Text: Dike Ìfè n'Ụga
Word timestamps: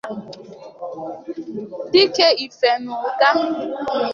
Dike 1.91 2.27
Ìfè 2.43 2.71
n'Ụga 2.83 3.29